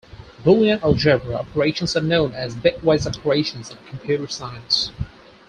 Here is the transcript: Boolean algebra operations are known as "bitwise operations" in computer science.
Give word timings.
Boolean 0.43 0.81
algebra 0.81 1.35
operations 1.35 1.95
are 1.95 2.01
known 2.01 2.33
as 2.33 2.55
"bitwise 2.55 3.05
operations" 3.05 3.69
in 3.69 3.77
computer 3.87 4.27
science. 4.27 4.89